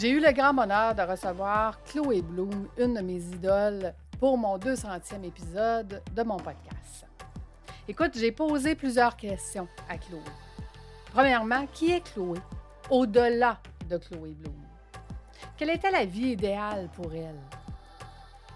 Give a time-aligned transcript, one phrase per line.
[0.00, 4.56] J'ai eu le grand bonheur de recevoir Chloé Bloom, une de mes idoles, pour mon
[4.56, 7.04] 200e épisode de mon podcast.
[7.88, 10.20] Écoute, j'ai posé plusieurs questions à Chloé.
[11.12, 12.38] Premièrement, qui est Chloé
[12.90, 13.58] au-delà
[13.88, 14.54] de Chloé Bloom?
[15.56, 17.40] Quelle était la vie idéale pour elle?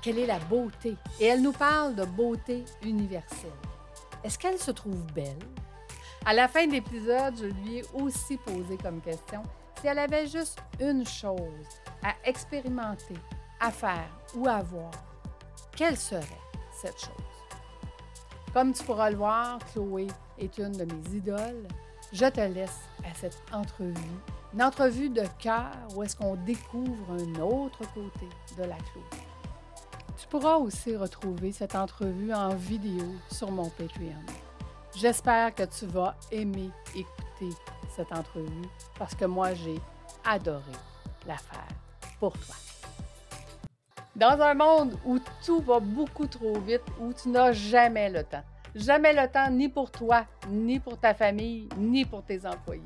[0.00, 0.96] Quelle est la beauté?
[1.18, 3.51] Et elle nous parle de beauté universelle.
[4.23, 5.43] Est-ce qu'elle se trouve belle?
[6.24, 9.43] À la fin de l'épisode, je lui ai aussi posé comme question
[9.82, 11.66] si elle avait juste une chose
[12.04, 13.16] à expérimenter,
[13.59, 14.92] à faire ou à voir,
[15.77, 16.23] quelle serait
[16.73, 17.10] cette chose?
[18.54, 20.06] Comme tu pourras le voir, Chloé
[20.38, 21.66] est une de mes idoles.
[22.12, 23.92] Je te laisse à cette entrevue,
[24.54, 29.02] une entrevue de cœur où est-ce qu'on découvre un autre côté de la Chloé.
[30.16, 34.23] Tu pourras aussi retrouver cette entrevue en vidéo sur mon Patreon.
[34.95, 37.57] J'espère que tu vas aimer écouter
[37.96, 39.80] cette entrevue parce que moi, j'ai
[40.24, 40.73] adoré
[41.26, 41.68] la faire
[42.21, 42.54] pour toi.
[44.15, 48.45] Dans un monde où tout va beaucoup trop vite, où tu n'as jamais le temps.
[48.74, 52.82] Jamais le temps ni pour toi, ni pour ta famille, ni pour tes employés.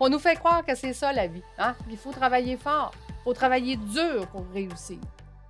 [0.00, 1.42] On nous fait croire que c'est ça la vie.
[1.58, 1.74] Hein?
[1.88, 4.98] Il faut travailler fort, il faut travailler dur pour réussir.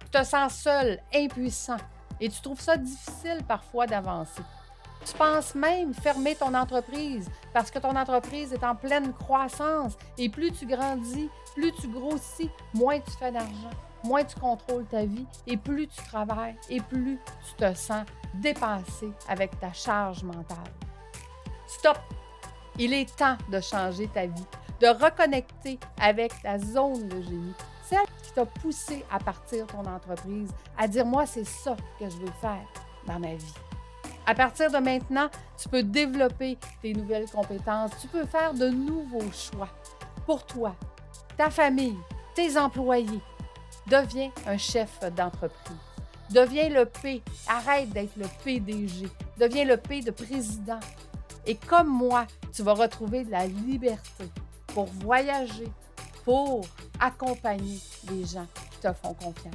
[0.00, 1.78] Tu te sens seul, impuissant,
[2.20, 4.42] et tu trouves ça difficile parfois d'avancer.
[5.06, 10.28] Tu penses même fermer ton entreprise parce que ton entreprise est en pleine croissance et
[10.28, 13.70] plus tu grandis, plus tu grossis, moins tu fais d'argent,
[14.02, 19.12] moins tu contrôles ta vie et plus tu travailles et plus tu te sens dépassé
[19.28, 20.72] avec ta charge mentale.
[21.68, 21.98] Stop!
[22.77, 24.46] Il est temps de changer ta vie,
[24.80, 30.50] de reconnecter avec ta zone de génie, celle qui t'a poussé à partir ton entreprise,
[30.77, 32.66] à dire moi c'est ça que je veux faire
[33.06, 33.54] dans ma vie.
[34.28, 39.30] À partir de maintenant, tu peux développer tes nouvelles compétences, tu peux faire de nouveaux
[39.30, 39.68] choix
[40.27, 40.74] pour toi,
[41.36, 41.96] ta famille,
[42.34, 43.20] tes employés.
[43.86, 45.77] Deviens un chef d'entreprise.
[46.30, 47.23] Deviens le P.
[47.46, 49.06] Arrête d'être le PDG.
[49.39, 50.80] Deviens le P de président.
[51.46, 54.24] Et comme moi, tu vas retrouver de la liberté
[54.67, 55.68] pour voyager,
[56.24, 56.67] pour
[56.98, 57.78] accompagner
[58.11, 59.55] les gens qui te font confiance.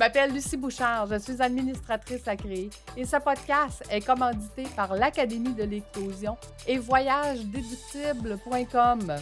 [0.00, 5.52] M'appelle Lucie Bouchard, je suis administratrice à créer et ce podcast est commandité par l'Académie
[5.52, 9.16] de l'éclosion et voyagedéductible.com.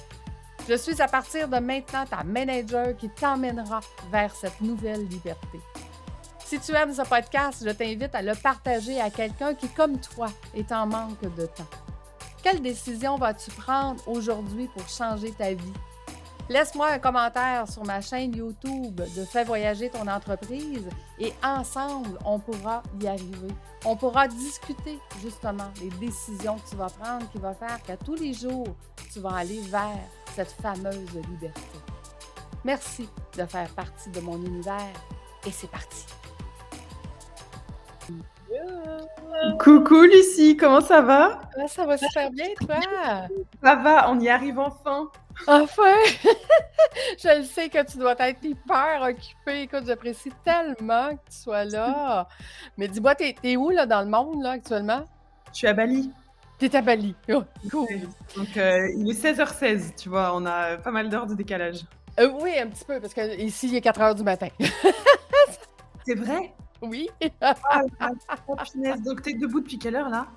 [0.69, 3.81] Je suis à partir de maintenant ta manager qui t'emmènera
[4.13, 5.59] vers cette nouvelle liberté.
[6.45, 10.29] Si tu aimes ce podcast, je t'invite à le partager à quelqu'un qui, comme toi,
[10.55, 11.67] est en manque de temps.
[12.41, 15.73] Quelle décision vas-tu prendre aujourd'hui pour changer ta vie?
[16.49, 20.89] Laisse-moi un commentaire sur ma chaîne YouTube de Fais voyager ton entreprise
[21.19, 23.53] et ensemble, on pourra y arriver.
[23.85, 28.15] On pourra discuter justement des décisions que tu vas prendre qui vont faire qu'à tous
[28.15, 28.67] les jours,
[29.13, 29.99] tu vas aller vers
[30.35, 31.79] cette fameuse liberté.
[32.65, 34.95] Merci de faire partie de mon univers
[35.47, 36.07] et c'est parti.
[39.61, 41.41] Coucou Lucie, comment ça va?
[41.69, 42.77] ça va super bien, toi?
[43.63, 45.11] Ça va, on y arrive enfin.
[45.47, 45.95] Enfin!
[47.19, 49.63] je le sais que tu dois être hyper occupée.
[49.63, 52.29] Écoute, j'apprécie tellement que tu sois là.
[52.77, 55.05] Mais dis-moi, t'es, où là dans le monde là actuellement?
[55.53, 56.11] Je suis à Bali.
[56.59, 57.15] T'es à Bali.
[57.33, 57.87] Oh, cool.
[58.37, 61.85] Donc euh, il est 16h16, tu vois, on a pas mal d'heures de décalage.
[62.19, 64.49] Euh, oui, un petit peu, parce que ici il est 4h du matin.
[66.05, 66.53] C'est vrai?
[66.81, 67.11] Oui.
[67.41, 67.55] ah,
[69.05, 70.29] Donc, t'es debout depuis quelle heure, là?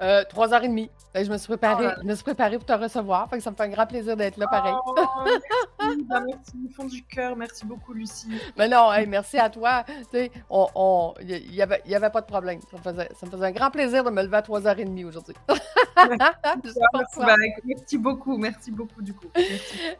[0.00, 0.88] Euh, 3h30.
[1.12, 3.28] Ben, je me suis préparée, oh je me suis préparée pour te recevoir.
[3.28, 4.72] Fait que ça me fait un grand plaisir d'être là, pareil.
[4.86, 4.94] Oh,
[5.24, 7.36] merci, ben, merci du fond du cœur.
[7.36, 8.30] Merci beaucoup, Lucie.
[8.56, 9.84] Mais non, merci à toi.
[10.14, 12.60] Il on, n'y avait, y avait pas de problème.
[12.70, 15.34] Ça me, faisait, ça me, faisait, un grand plaisir de me lever à 3h30 aujourd'hui.
[17.64, 18.38] merci beaucoup.
[18.38, 19.28] Merci beaucoup, du coup.
[19.34, 19.96] Merci.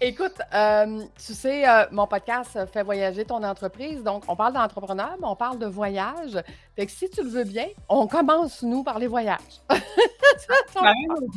[0.00, 4.02] Écoute, euh, tu sais, euh, mon podcast fait voyager ton entreprise.
[4.02, 6.38] Donc, on parle d'entrepreneur, mais on parle de voyage.
[6.74, 9.62] Fait que si tu le veux bien, on commence, nous, par les voyages.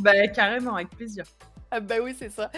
[0.01, 1.23] ben, carrément, avec plaisir.
[1.83, 2.51] Ben oui, c'est ça.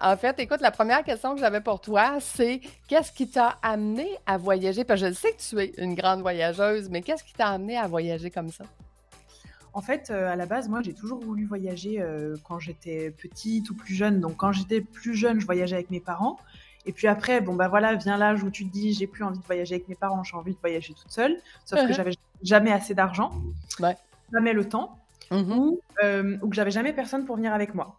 [0.00, 4.08] En, fait, écoute, la première question que j'avais pour toi, c'est qu'est-ce qui t'a amené
[4.26, 4.84] à voyager?
[4.84, 7.76] Parce que je sais que tu es une grande voyageuse, mais qu'est-ce qui t'a amené
[7.76, 8.64] à voyager comme ça?
[9.72, 13.70] En fait, euh, à la base, moi, j'ai toujours voulu voyager euh, quand j'étais petite
[13.70, 14.20] ou plus jeune.
[14.20, 16.38] Donc, quand j'étais plus jeune, je voyageais avec mes parents.
[16.86, 19.38] Et puis après, bon, bah voilà, vient l'âge où tu te dis, j'ai plus envie
[19.38, 21.36] de voyager avec mes parents, j'ai envie de voyager toute seule.
[21.64, 21.94] Sauf que uh-huh.
[21.94, 22.12] j'avais
[22.42, 23.32] jamais assez d'argent,
[24.32, 24.98] jamais le temps,
[25.30, 25.78] mm-hmm.
[26.02, 27.98] euh, ou, que j'avais jamais personne pour venir avec moi.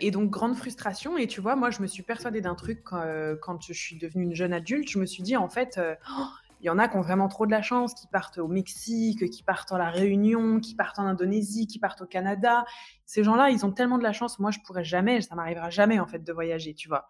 [0.00, 1.16] et donc, grande frustration.
[1.16, 4.34] Et tu vois, moi, je me suis persuadée d'un truc quand, je suis devenue une
[4.34, 4.90] jeune adulte.
[4.90, 5.80] Je me suis dit, en fait,
[6.10, 6.24] oh,
[6.60, 9.30] Il y en a qui ont vraiment trop de la chance, qui partent au Mexique,
[9.30, 12.64] qui partent à la Réunion, qui partent en Indonésie, qui partent au Canada.
[13.06, 14.38] Ces gens-là, ils ont tellement de la chance.
[14.38, 17.08] Moi, je pourrais jamais, ça m'arrivera jamais en fait de voyager, tu vois.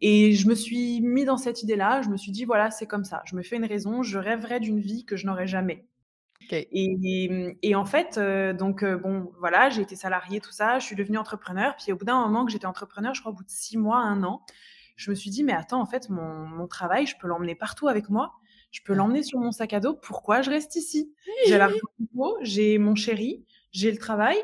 [0.00, 2.02] Et je me suis mis dans cette idée-là.
[2.02, 3.22] Je me suis dit, voilà, c'est comme ça.
[3.24, 4.02] Je me fais une raison.
[4.02, 5.86] Je rêverais d'une vie que je n'aurais jamais.
[6.50, 10.78] Et, et, en fait, euh, donc euh, bon, voilà, j'ai été salariée, tout ça.
[10.78, 11.76] Je suis devenue entrepreneur.
[11.76, 13.98] Puis au bout d'un moment que j'étais entrepreneur, je crois au bout de six mois,
[13.98, 14.42] un an,
[14.96, 17.88] je me suis dit, mais attends, en fait, mon, mon travail, je peux l'emmener partout
[17.88, 18.34] avec moi.
[18.72, 19.94] Je peux l'emmener sur mon sac à dos.
[19.94, 21.14] Pourquoi je reste ici?
[21.46, 21.78] J'ai l'argent
[22.40, 24.36] j'ai mon chéri, j'ai le travail.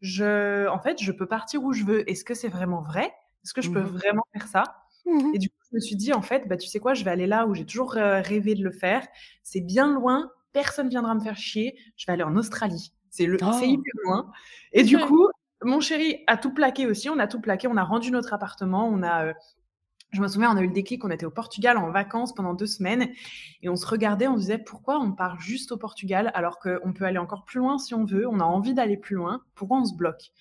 [0.00, 2.10] Je, en fait, je peux partir où je veux.
[2.10, 3.12] Est-ce que c'est vraiment vrai?
[3.44, 4.64] Est-ce que je peux mmh vraiment faire ça?
[5.06, 7.04] Mmh Et du coup, je me suis dit, en fait, bah, tu sais quoi, je
[7.04, 9.06] vais aller là où j'ai toujours rêvé de le faire.
[9.42, 11.78] C'est bien loin, personne viendra me faire chier.
[11.96, 12.92] Je vais aller en Australie.
[13.10, 14.08] C'est le, c'est hyper oh!
[14.08, 14.32] loin.
[14.72, 15.28] Et du coup,
[15.62, 17.08] mon chéri a tout plaqué aussi.
[17.10, 17.68] On a tout plaqué.
[17.68, 18.88] On a rendu notre appartement.
[18.88, 19.32] On a, euh,
[20.14, 21.04] je me souviens, on a eu le déclic.
[21.04, 23.10] On était au Portugal en vacances pendant deux semaines
[23.62, 24.28] et on se regardait.
[24.28, 27.58] On se disait pourquoi on part juste au Portugal alors qu'on peut aller encore plus
[27.58, 28.26] loin si on veut.
[28.28, 29.42] On a envie d'aller plus loin.
[29.54, 30.32] Pourquoi on se bloque?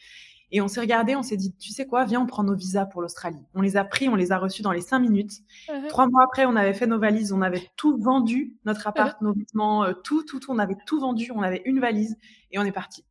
[0.56, 2.86] Et on s'est regardé, on s'est dit, tu sais quoi, viens, on prend nos visas
[2.86, 3.44] pour l'Australie.
[3.56, 5.40] On les a pris, on les a reçus dans les cinq minutes.
[5.68, 5.88] Uh-huh.
[5.88, 9.26] Trois mois après, on avait fait nos valises, on avait tout vendu, notre appart, uh-huh.
[9.26, 12.18] nos vêtements, euh, tout, tout, tout, on avait tout vendu, on avait une valise
[12.52, 13.04] et on est parti.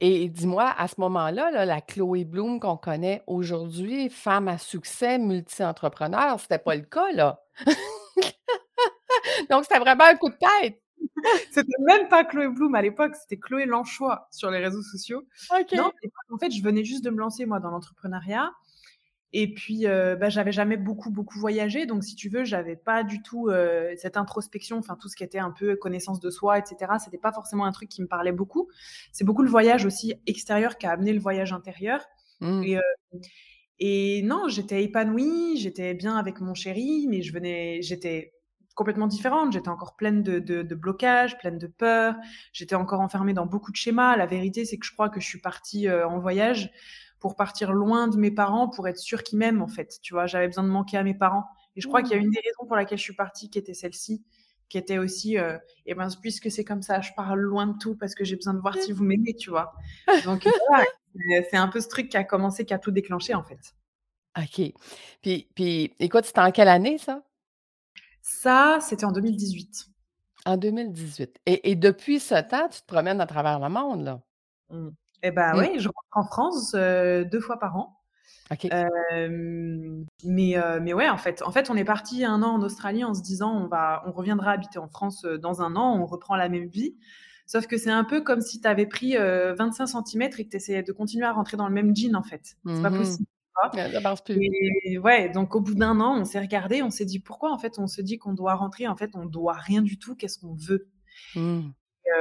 [0.00, 6.40] Et dis-moi, à ce moment-là, la Chloé Bloom qu'on connaît aujourd'hui, femme à succès, multi-entrepreneur,
[6.40, 7.42] c'était pas le cas, là.
[9.50, 10.80] Donc, c'était vraiment un coup de tête.
[11.50, 15.22] c'était même pas Chloé Bloom à l'époque, c'était Chloé Lanchois sur les réseaux sociaux.
[15.76, 15.92] Non,
[16.30, 18.50] en fait, je venais juste de me lancer, moi, dans l'entrepreneuriat.
[19.32, 21.86] Et puis, euh, bah, j'avais jamais beaucoup, beaucoup voyagé.
[21.86, 25.22] Donc, si tu veux, j'avais pas du tout euh, cette introspection, enfin, tout ce qui
[25.22, 26.92] était un peu connaissance de soi, etc.
[27.02, 28.68] C'était pas forcément un truc qui me parlait beaucoup.
[29.12, 32.04] C'est beaucoup le voyage aussi extérieur qui a amené le voyage intérieur.
[32.40, 32.62] Mmh.
[32.64, 32.80] Et, euh,
[33.78, 38.34] et non, j'étais épanouie, j'étais bien avec mon chéri, mais je venais, j'étais
[38.74, 39.52] complètement différente.
[39.52, 42.16] J'étais encore pleine de, de, blocages, pleine de peur.
[42.52, 44.16] J'étais encore enfermée dans beaucoup de schémas.
[44.16, 46.70] La vérité, c'est que je crois que je suis partie en voyage
[47.20, 49.98] pour partir loin de mes parents, pour être sûre qu'ils m'aiment, en fait.
[50.02, 51.44] Tu vois, j'avais besoin de manquer à mes parents.
[51.76, 52.24] Et je crois qu'il y a mmh.
[52.24, 54.24] une des raisons pour laquelle je suis partie qui était celle-ci,
[54.68, 57.94] qui était aussi, euh, eh ben, puisque c'est comme ça, je pars loin de tout
[57.94, 59.74] parce que j'ai besoin de voir si vous m'aimez, tu vois.
[60.24, 60.48] Donc,
[61.50, 63.74] c'est un peu ce truc qui a commencé, qui a tout déclenché, en fait.
[64.38, 64.72] OK.
[65.20, 67.22] Puis, puis écoute, c'était en quelle année, ça?
[68.22, 69.86] Ça, c'était en 2018.
[70.46, 71.40] En 2018.
[71.46, 74.22] Et, et, depuis ce temps, tu te promènes à travers le monde, là?
[74.70, 74.90] Mmh.
[75.22, 75.58] Eh bien, mmh.
[75.58, 77.96] oui, je rentre en France deux fois par an.
[80.24, 83.14] Mais, mais ouais, en fait, en fait, on est parti un an en Australie en
[83.14, 86.48] se disant on, va, on reviendra habiter en France dans un an, on reprend la
[86.48, 86.96] même vie.
[87.46, 90.56] Sauf que c'est un peu comme si tu avais pris 25 cm et que tu
[90.56, 92.56] essayais de continuer à rentrer dans le même jean, en fait.
[92.66, 93.26] C'est pas mmh possible.
[94.84, 97.58] Et ouais, donc au bout d'un an, on s'est regardé, on s'est dit pourquoi en
[97.58, 100.38] fait on se dit qu'on doit rentrer, en fait on doit rien du tout, qu'est-ce
[100.38, 100.88] qu'on veut?
[101.34, 101.70] Mmh.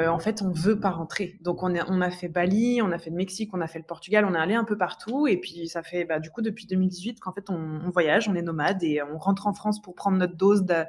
[0.02, 1.38] Euh, En fait, on veut pas rentrer.
[1.42, 3.86] Donc on, on a fait Bali, on a fait le Mexique, on a fait le
[3.86, 5.28] Portugal, on est allé un peu partout.
[5.28, 8.42] Et puis ça fait bah, du coup depuis 2018 qu'en fait on, voyage, on est
[8.42, 10.84] nomade et on rentre en France pour prendre notre dose de,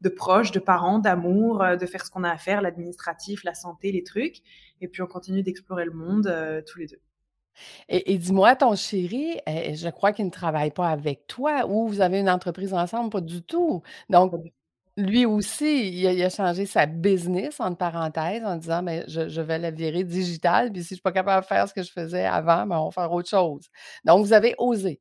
[0.00, 3.54] de proches, de parents, d'amour, euh, de faire ce qu'on a à faire, l'administratif, la
[3.54, 4.38] santé, les trucs.
[4.80, 7.00] Et puis on continue d'explorer le monde euh, tous les deux.
[7.88, 12.18] Et, dis-moi, ton chéri, je crois qu'il ne travaille pas avec toi ou vous avez
[12.18, 13.80] une entreprise ensemble, pas du tout.
[14.10, 14.32] Donc,
[14.96, 19.58] lui aussi, il a, changé sa business, entre parenthèses, en disant, mais ben, je, vais
[19.58, 21.90] la virer digitale, puis si je ne suis pas capable de faire ce que je
[21.90, 23.68] faisais avant, ben, on va faire autre chose.
[24.04, 25.00] Donc, vous avez osé.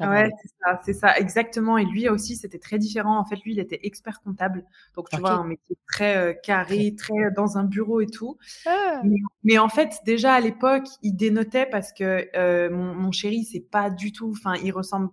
[0.00, 1.78] Ouais, c'est ça, c'est ça, exactement.
[1.78, 3.18] Et lui aussi, c'était très différent.
[3.18, 4.64] En fait, lui, il était expert comptable.
[4.94, 8.36] Donc, tu vois, un métier très euh, carré, très euh, dans un bureau et tout.
[8.66, 9.02] Ah!
[9.44, 13.90] Mais, en fait, déjà à l'époque, il dénotait parce que euh, mon, chéri, c'est pas
[13.90, 14.32] du tout.
[14.36, 15.10] Enfin, il ressemble.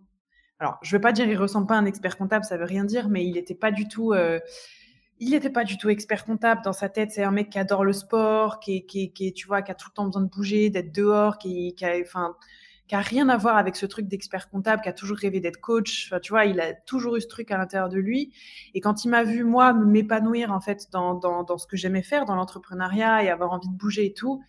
[0.60, 2.86] Alors, je veux pas dire il ressemble pas à un expert comptable, ça veut rien
[2.86, 4.14] dire, mais il était pas du tout.
[5.20, 7.12] il n'était pas du tout expert comptable dans sa tête.
[7.12, 9.90] C'est un mec qui adore le sport, qui, qui, qui, tu vois, qui a tout
[9.90, 12.36] le temps besoin de bouger, d'être dehors, qui, qui enfin,
[13.00, 16.08] rien à voir avec ce truc d'expert comptable, qui a toujours rêvé d'être coach.
[16.08, 18.34] Enfin, tu vois, il a toujours eu ce truc à l'intérieur de lui.
[18.74, 22.04] Et quand il m'a vu, moi, m'épanouir, en fait, dans, dans, dans ce que j'aimais
[22.04, 24.44] faire, dans l'entrepreneuriat et avoir envie de bouger et tout,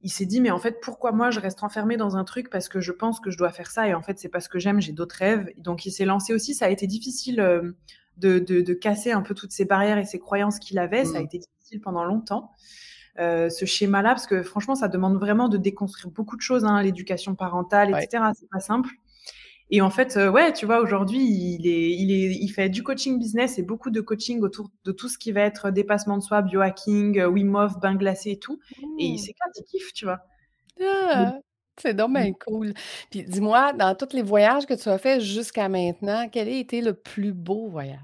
[0.00, 2.68] il s'est dit, mais en fait, pourquoi moi je reste enfermé dans un truc parce
[2.68, 4.80] que je pense que je dois faire ça et en fait, c'est parce que j'aime,
[4.80, 5.48] j'ai d'autres rêves.
[5.56, 6.54] Donc, il s'est lancé aussi.
[6.54, 7.72] Ça a été difficile euh,
[8.16, 11.04] de, de, de, casser un peu toutes ces barrières et ces croyances qu'il avait.
[11.04, 11.24] Ça a mmh.
[11.24, 12.52] été difficile pendant longtemps.
[13.18, 16.80] Euh, ce schéma-là, parce que franchement, ça demande vraiment de déconstruire beaucoup de choses, hein,
[16.80, 18.22] l'éducation parentale, etc.
[18.38, 18.90] C'est pas simple.
[19.70, 22.82] Et en fait, euh, ouais, tu vois, aujourd'hui, il, est, il, est, il fait du
[22.82, 26.22] coaching business et beaucoup de coaching autour de tout ce qui va être dépassement de
[26.22, 28.58] soi, biohacking, euh, Wim Hof, bain glacé et tout.
[28.98, 29.18] Et mmh.
[29.18, 30.20] c'est quand il kiffe, tu vois.
[30.82, 31.34] Ah,
[31.76, 32.72] c'est dommage cool.
[33.10, 36.80] Puis dis-moi, dans tous les voyages que tu as faits jusqu'à maintenant, quel a été
[36.80, 37.98] le plus beau voyage?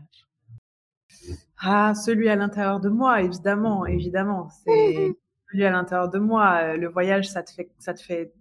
[1.59, 4.49] Ah, celui à l'intérieur de moi, évidemment, évidemment.
[4.65, 5.13] C'est
[5.51, 6.77] celui à l'intérieur de moi.
[6.77, 8.35] Le voyage, ça te fait, ça te fait,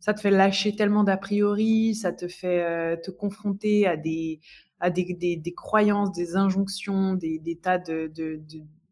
[0.00, 4.40] ça te fait lâcher tellement d'a priori, ça te fait euh, te confronter à des,
[4.80, 8.40] à des, des, des croyances, des injonctions, des, des tas de, de,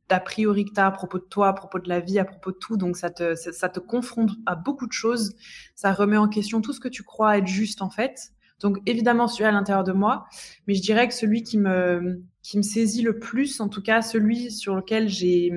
[0.08, 2.52] d'a priori que tu à propos de toi, à propos de la vie, à propos
[2.52, 2.76] de tout.
[2.76, 5.34] Donc ça te, ça, te confronte à beaucoup de choses.
[5.74, 8.32] Ça remet en question tout ce que tu crois être juste en fait.
[8.60, 10.26] Donc évidemment celui à l'intérieur de moi,
[10.66, 14.02] mais je dirais que celui qui me, qui me saisit le plus, en tout cas
[14.02, 15.52] celui sur lequel j'ai...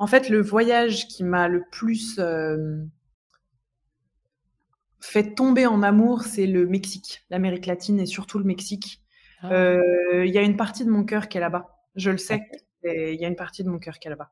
[0.00, 2.84] En fait, le voyage qui m'a le plus euh,
[5.00, 9.00] fait tomber en amour, c'est le Mexique, l'Amérique latine et surtout le Mexique.
[9.42, 9.52] Ah.
[9.52, 11.68] Euh, il y a une partie de mon cœur qui est là-bas.
[11.94, 12.42] Je le sais.
[12.84, 14.30] Il y a une partie de mon cœur qui est là-bas.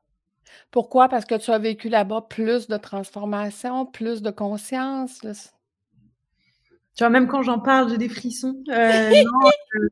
[0.71, 1.09] Pourquoi?
[1.09, 5.19] Parce que tu as vécu là-bas plus de transformation, plus de conscience?
[5.21, 8.63] Tu vois, même quand j'en parle, j'ai des frissons.
[8.69, 9.11] Euh,
[9.75, 9.87] euh,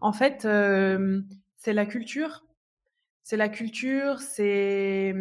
[0.00, 0.46] en fait,
[1.56, 2.44] c'est la culture.
[3.22, 5.14] C'est la culture, c'est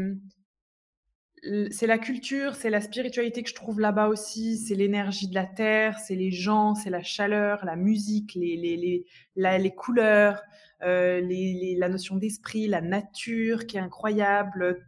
[1.71, 5.45] c'est la culture, c'est la spiritualité que je trouve là-bas aussi, c'est l'énergie de la
[5.45, 9.05] terre, c'est les gens, c'est la chaleur, la musique, les, les,
[9.35, 10.41] les, couleurs,
[10.81, 11.21] euh,
[11.77, 14.85] la notion d'esprit, la nature qui est incroyable.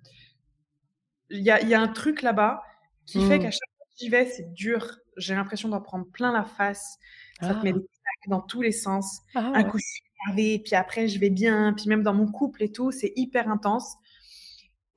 [1.30, 2.64] Il y a, y a un truc là-bas
[3.06, 3.42] qui fait mmh.
[3.42, 5.00] qu'à chaque fois que j'y vais, c'est dur.
[5.18, 6.98] J'ai l'impression d'en prendre plein la face.
[7.42, 7.80] Ça te met ah.
[7.80, 9.22] des claques dans tous les sens.
[9.36, 11.74] Ah un coup, je suis énervée, puis après, je vais bien.
[11.74, 13.96] Puis même dans mon couple et tout, c'est hyper intense.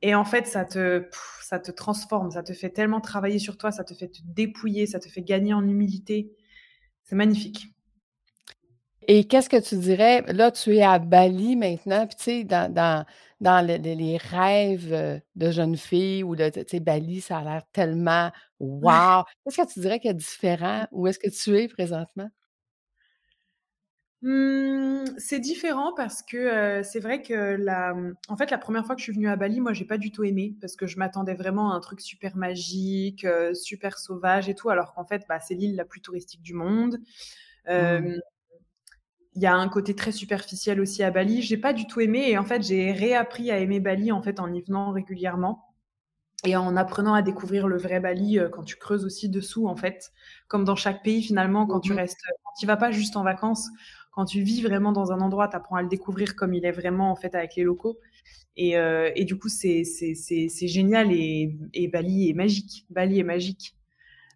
[0.06, 1.08] Et en fait, ça te,
[1.40, 4.86] ça te transforme, ça te fait tellement travailler sur toi, ça te fait te dépouiller,
[4.86, 6.30] ça te fait gagner en humilité.
[7.04, 7.68] C'est magnifique.
[9.08, 10.20] Et qu'est-ce que tu dirais?
[10.30, 13.06] Là, tu es à Bali maintenant, puis tu sais, dans, dans,
[13.40, 17.62] dans les rêves euh, de jeunes filles ou de, tu sais, Bali, ça a l'air
[17.72, 18.30] tellement
[18.60, 19.22] wow.
[19.42, 20.86] Qu'est-ce que tu dirais qu'il y a différent?
[20.92, 22.28] Où est-ce que tu es présentement?
[24.26, 28.94] Mmh, c'est différent parce que c'est vrai que la, mmh, en fait, la première fois
[28.94, 30.96] que je suis venue à Bali, moi, j'ai pas du tout aimé parce que je
[30.98, 35.40] m'attendais vraiment à un truc super magique, super sauvage et tout, alors qu'en fait, bah,
[35.40, 36.96] c'est l'île la plus touristique du monde.
[37.68, 38.18] Mmh.
[39.34, 41.42] Il y a un côté très superficiel aussi à Bali.
[41.42, 44.38] J'ai pas du tout aimé et en fait, j'ai réappris à aimer Bali en fait
[44.40, 45.66] en y venant régulièrement
[46.44, 50.12] et en apprenant à découvrir le vrai Bali quand tu creuses aussi dessous en fait,
[50.48, 53.68] comme dans chaque pays finalement, quand tu restes, quand tu vas pas juste en vacances
[54.14, 56.72] quand tu vis vraiment dans un endroit, tu apprends à le découvrir comme il est
[56.72, 57.98] vraiment en fait avec les locaux.
[58.56, 59.82] Et, euh, du coup, c'est
[60.68, 62.86] génial et, et, Bali est magique.
[62.90, 63.76] Bali est magique.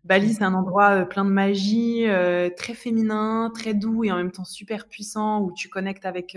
[0.05, 4.17] Bali, c'est un endroit euh, plein de magie, euh, très féminin, très doux et en
[4.17, 6.37] même temps super puissant où tu connectes avec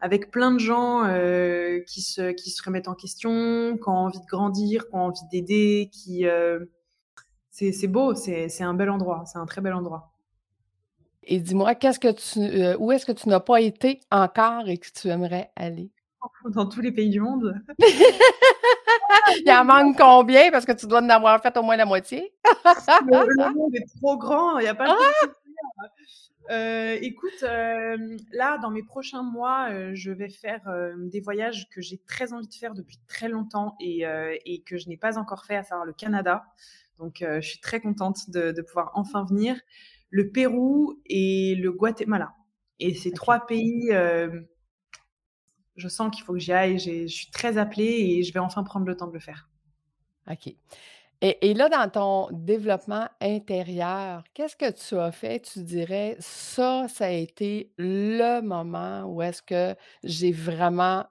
[0.00, 1.02] avec plein de gens
[1.86, 5.26] qui se qui se remettent en question, qui ont envie de grandir, qui ont envie
[5.32, 6.26] d'aider, qui
[7.50, 10.15] c'est beau, c'est un bel endroit, c'est un très bel endroit.
[11.28, 14.78] Et dis-moi, qu'est-ce que tu, euh, où est-ce que tu n'as pas été encore et
[14.78, 15.90] que tu aimerais aller?
[16.54, 17.60] Dans tous les pays du monde.
[19.44, 20.52] Il en manque combien?
[20.52, 22.32] Parce que tu dois en avoir fait au moins la moitié.
[22.44, 26.52] le, monde est trop grand, il n'y a pas de ah!
[26.52, 30.62] euh, écoute, euh, là, dans mes prochains mois, je vais faire
[30.96, 34.04] des voyages que j'ai très envie de faire depuis très longtemps et,
[34.44, 36.44] et que je n'ai pas encore fait, à savoir le Canada.
[36.98, 39.56] Donc, je suis très contente de, de pouvoir enfin venir
[40.10, 42.32] le Pérou et le Guatemala.
[42.78, 44.42] Et ces trois pays, euh,
[45.76, 46.78] je sens qu'il faut que j'y aille.
[46.78, 49.48] Je suis très appelée et je vais enfin prendre le temps de le faire.
[50.30, 50.54] OK.
[51.22, 55.40] Et, là, dans ton développement intérieur, qu'est-ce que tu as fait?
[55.40, 61.06] Tu dirais, ça, ça a été le moment où est-ce que j'ai vraiment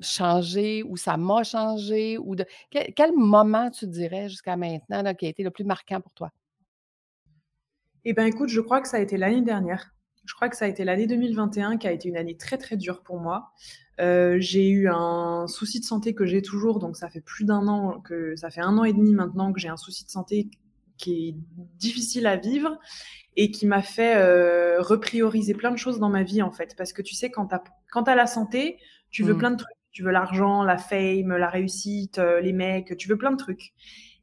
[0.00, 5.12] changé, ou ça m'a changé, ou de quel, quel moment tu dirais jusqu'à maintenant là,
[5.12, 6.32] qui a été le plus marquant pour toi?
[8.04, 9.94] Eh ben écoute, je crois que ça a été l'année dernière.
[10.24, 12.76] Je crois que ça a été l'année 2021 qui a été une année très très
[12.76, 13.52] dure pour moi.
[14.00, 17.66] Euh, j'ai eu un souci de santé que j'ai toujours, donc ça fait plus d'un
[17.68, 20.48] an que ça fait un an et demi maintenant que j'ai un souci de santé
[20.96, 21.34] qui est
[21.78, 22.78] difficile à vivre
[23.36, 26.74] et qui m'a fait euh, reprioriser plein de choses dans ma vie en fait.
[26.76, 27.54] Parce que tu sais, quand tu
[28.10, 28.78] as, la santé,
[29.10, 29.38] tu veux mmh.
[29.38, 29.76] plein de trucs.
[29.92, 33.72] Tu veux l'argent, la fame, la réussite, euh, les mecs, tu veux plein de trucs.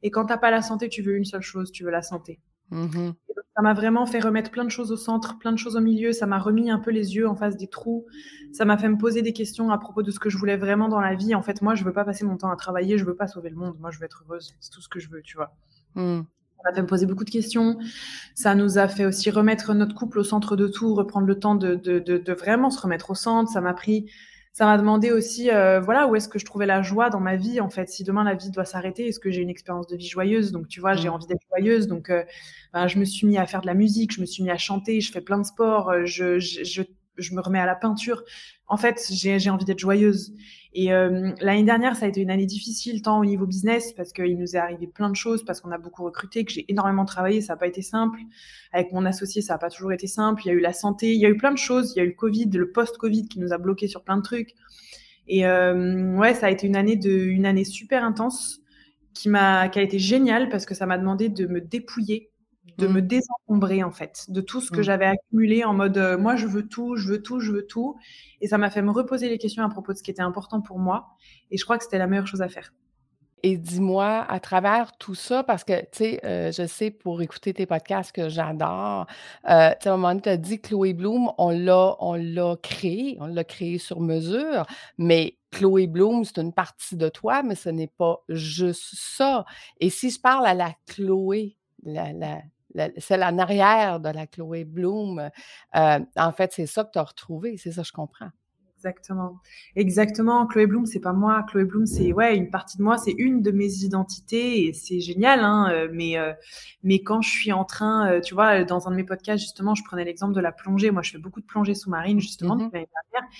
[0.02, 2.40] Et quand t'as pas la santé, tu veux une seule chose, tu veux la santé.
[2.70, 3.10] Mmh
[3.58, 6.12] ça m'a vraiment fait remettre plein de choses au centre, plein de choses au milieu.
[6.12, 8.06] Ça m'a remis un peu les yeux en face des trous.
[8.52, 10.88] Ça m'a fait me poser des questions à propos de ce que je voulais vraiment
[10.88, 11.34] dans la vie.
[11.34, 12.98] En fait, moi, je veux pas passer mon temps à travailler.
[12.98, 13.74] Je veux pas sauver le monde.
[13.80, 14.54] Moi, je veux être heureuse.
[14.60, 15.56] C'est tout ce que je veux, tu vois.
[15.96, 16.20] Mmh.
[16.20, 17.80] Ça m'a fait me poser beaucoup de questions.
[18.36, 21.56] Ça nous a fait aussi remettre notre couple au centre de tout, reprendre le temps
[21.56, 23.50] de, de, de, de vraiment se remettre au centre.
[23.50, 24.08] Ça m'a pris
[24.58, 27.36] ça m'a demandé aussi, euh, voilà, où est-ce que je trouvais la joie dans ma
[27.36, 27.88] vie, en fait.
[27.88, 30.50] Si demain la vie doit s'arrêter, est-ce que j'ai une expérience de vie joyeuse?
[30.50, 31.12] Donc, tu vois, j'ai mmh.
[31.12, 31.86] envie d'être joyeuse.
[31.86, 32.24] Donc, euh,
[32.72, 34.58] ben, je me suis mis à faire de la musique, je me suis mis à
[34.58, 35.90] chanter, je fais plein de sports.
[35.90, 36.82] Euh, je, je,
[37.16, 38.24] je me remets à la peinture.
[38.66, 40.34] En fait, j'ai envie d'être joyeuse.
[40.80, 44.12] Et euh, l'année dernière, ça a été une année difficile, tant au niveau business, parce
[44.12, 47.04] qu'il nous est arrivé plein de choses, parce qu'on a beaucoup recruté, que j'ai énormément
[47.04, 48.20] travaillé, ça n'a pas été simple.
[48.72, 50.42] Avec mon associé, ça n'a pas toujours été simple.
[50.44, 51.94] Il y a eu la santé, il y a eu plein de choses.
[51.96, 54.22] Il y a eu le Covid, le post-Covid qui nous a bloqué sur plein de
[54.22, 54.54] trucs.
[55.26, 58.60] Et euh, ouais, ça a été une année, super intense
[59.14, 62.27] qui, m'a, qui a été géniale parce que ça m'a demandé de me dépouiller
[62.78, 63.06] de me mmh.
[63.06, 64.84] désencombrer en fait de tout ce que mmh.
[64.84, 67.96] j'avais accumulé en mode euh, moi je veux tout, je veux tout, je veux tout
[68.40, 70.60] et ça m'a fait me reposer les questions à propos de ce qui était important
[70.60, 71.08] pour moi
[71.50, 72.72] et je crois que c'était la meilleure chose à faire.
[73.44, 77.54] Et dis-moi, à travers tout ça, parce que, tu sais, euh, je sais pour écouter
[77.54, 79.06] tes podcasts que j'adore,
[79.48, 82.14] euh, tu sais, à un moment donné, tu as dit Chloé Bloom, on l'a, on
[82.14, 84.66] l'a créé, on l'a créé sur mesure,
[84.98, 89.44] mais Chloé Bloom, c'est une partie de toi, mais ce n'est pas juste ça.
[89.78, 92.42] Et si je parle à la Chloé, la, la,
[92.98, 95.30] celle en arrière de la Chloé Bloom.
[95.76, 98.30] Euh, en fait, c'est ça que tu as retrouvé, c'est ça, je comprends.
[98.78, 99.40] Exactement.
[99.74, 100.46] Exactement.
[100.46, 101.44] Chloé Bloom, c'est pas moi.
[101.48, 105.00] Chloé Bloom, c'est ouais, une partie de moi, c'est une de mes identités et c'est
[105.00, 105.40] génial.
[105.40, 106.32] Hein, euh, mais, euh,
[106.84, 109.82] mais quand je suis en train, tu vois, dans un de mes podcasts, justement, je
[109.82, 110.92] prenais l'exemple de la plongée.
[110.92, 113.30] Moi, je fais beaucoup de plongée sous-marine, justement, mmh l'année dernière.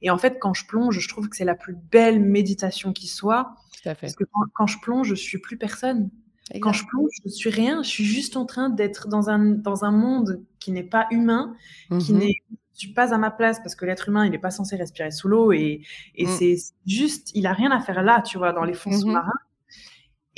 [0.00, 3.06] Et en fait, quand je plonge, je trouve que c'est la plus belle méditation qui
[3.06, 3.54] soit.
[3.82, 4.06] Tout à fait.
[4.06, 6.10] Parce que quand, quand je plonge, je suis plus personne.
[6.60, 7.82] Quand je plonge, je suis rien.
[7.82, 11.54] Je suis juste en train d'être dans un, dans un monde qui n'est pas humain,
[12.00, 12.34] qui mmh n'est
[12.76, 15.10] je suis pas à ma place parce que l'être humain, il n'est pas censé respirer
[15.10, 15.80] sous l'eau et,
[16.14, 16.28] et mmh.
[16.28, 19.32] c'est juste, il a rien à faire là, tu vois, dans les fonds mmh sous-marins.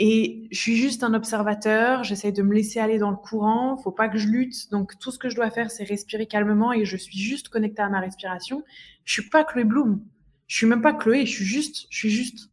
[0.00, 3.90] Et je suis juste un observateur, j'essaie de me laisser aller dans le courant, faut
[3.90, 4.70] pas que je lutte.
[4.70, 7.82] Donc tout ce que je dois faire, c'est respirer calmement et je suis juste connectée
[7.82, 8.62] à ma respiration.
[9.04, 10.00] Je suis pas Chloé Bloom.
[10.46, 12.50] Je suis même pas Chloé, je suis juste, je suis juste.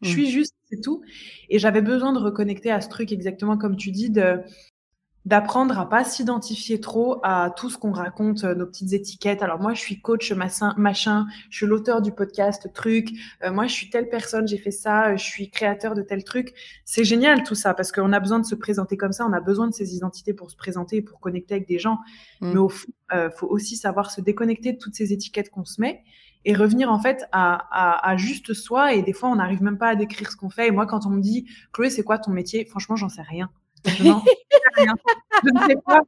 [0.00, 1.02] Je suis juste c'est tout.
[1.48, 4.42] Et j'avais besoin de reconnecter à ce truc exactement comme tu dis, de
[5.28, 9.42] d'apprendre à pas s'identifier trop à tout ce qu'on raconte, euh, nos petites étiquettes.
[9.42, 13.10] Alors moi, je suis coach machin, je suis l'auteur du podcast truc,
[13.44, 16.54] euh, moi je suis telle personne, j'ai fait ça, je suis créateur de tel truc.
[16.86, 19.40] C'est génial tout ça parce qu'on a besoin de se présenter comme ça, on a
[19.40, 21.98] besoin de ces identités pour se présenter, pour connecter avec des gens.
[22.40, 22.52] Mmh.
[22.52, 25.78] Mais au fond, euh, faut aussi savoir se déconnecter de toutes ces étiquettes qu'on se
[25.78, 26.04] met
[26.44, 28.94] et revenir en fait à, juste soi.
[28.94, 30.68] Et des fois, on n'arrive même pas à décrire ce qu'on fait.
[30.68, 32.64] Et moi, quand on me dit, Chloé, c'est quoi ton métier?
[32.64, 33.50] Franchement, j'en sais rien.
[33.84, 36.00] Je, ne sais pas.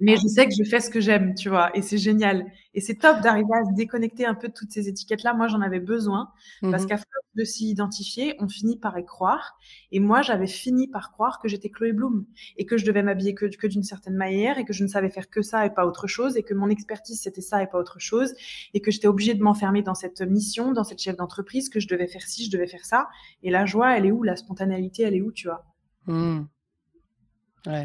[0.00, 2.46] Mais je sais que je fais ce que j'aime, tu vois, et c'est génial.
[2.74, 5.32] Et c'est top d'arriver à se déconnecter un peu de toutes ces étiquettes-là.
[5.32, 9.04] Moi, j'en avais besoin parce mmh qu'à force de s'y identifier, on finit par y
[9.04, 9.58] croire.
[9.92, 13.34] Et moi, j'avais fini par croire que j'étais Chloé Bloom et que je devais m'habiller
[13.34, 15.86] que, que d'une certaine manière et que je ne savais faire que ça et pas
[15.86, 18.34] autre chose et que mon expertise c'était ça et pas autre chose
[18.74, 21.88] et que j'étais obligée de m'enfermer dans cette mission, dans cette chef d'entreprise, que je
[21.88, 23.08] devais faire ci, je devais faire ça.
[23.42, 24.22] Et la joie, elle est où?
[24.22, 25.64] La spontanéité, elle est où, tu vois?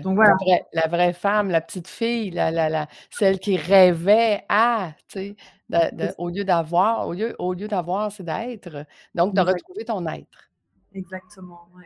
[0.04, 0.36] Donc voilà.
[0.74, 5.36] La vraie, femme, la petite fille, la, la, la, celle qui rêvait à, tu
[5.70, 8.86] sais, au lieu d'avoir, au lieu, au lieu d'avoir, c'est d'être.
[9.16, 10.50] Donc, de retrouver ton être.
[10.94, 11.86] Exactement, oui.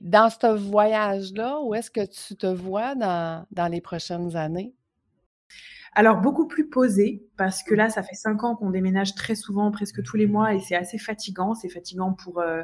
[0.00, 4.72] Dans ce voyage-là, où est-ce que tu te vois dans, dans les prochaines années?
[5.94, 7.76] Alors, beaucoup plus posé, parce que mmh.
[7.76, 10.76] là, ça fait cinq ans qu'on déménage très souvent, presque tous les mois, et c'est
[10.76, 11.54] assez fatigant.
[11.54, 12.62] C'est fatigant pour, euh,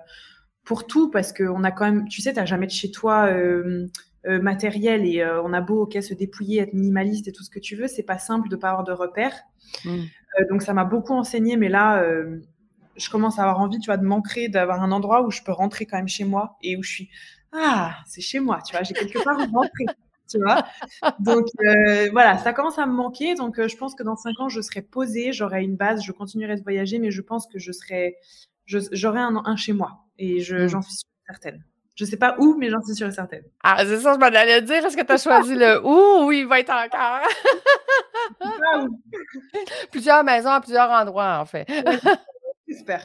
[0.64, 3.26] pour tout, parce qu'on a quand même, tu sais, tu n'as jamais de chez toi.
[3.26, 3.87] Euh,
[4.26, 7.48] euh, matériel et euh, on a beau ok se dépouiller, être minimaliste et tout ce
[7.48, 9.35] que tu veux, c'est pas simple de pas avoir de repères.
[9.87, 9.88] Mm.
[9.88, 12.04] Euh, donc ça m'a beaucoup enseigné, mais là
[12.96, 15.52] je commence à avoir envie, tu vois, de m'ancrer, d'avoir un endroit où je peux
[15.52, 17.11] rentrer quand même chez moi et où je suis
[17.52, 19.87] ah c'est chez moi, tu vois, j'ai quelque part où rentrer.
[20.33, 20.62] Tu vois
[21.18, 21.46] donc
[22.12, 23.35] voilà, ça commence à me manquer.
[23.35, 26.54] Donc je pense que dans cinq ans, je serai posée, j'aurai une base, je continuerai
[26.54, 28.14] de voyager, mais je pense que je serai,
[28.66, 30.68] j'aurai un, un, chez moi et mm.
[30.68, 31.64] j'en suis certaine.
[32.00, 33.42] Je sais pas où, mais j'en suis sûre et certaine.
[33.62, 34.86] Ah, c'est ça, je m'en allais dire.
[34.86, 36.24] Est-ce que tu as choisi le où?
[36.24, 37.28] Ou il va être encore?
[39.90, 41.66] plusieurs maisons à plusieurs endroits, en fait.
[42.70, 43.04] J'espère.